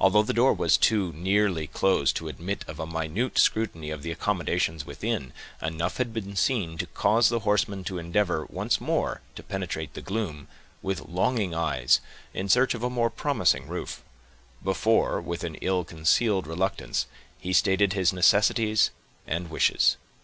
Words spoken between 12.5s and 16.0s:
of a more promising roof, before, with an ill